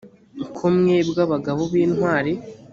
ko 0.57 0.65
mwebwe 0.75 1.19
abagabo 1.27 1.61
b 1.71 1.73
intwari 1.83 2.31